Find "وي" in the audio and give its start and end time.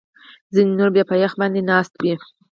2.03-2.13